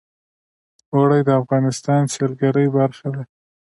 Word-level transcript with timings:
اوړي 0.93 1.21
د 1.27 1.29
افغانستان 1.41 2.01
د 2.07 2.11
سیلګرۍ 2.13 2.67
برخه 2.77 3.07
ده. 3.15 3.21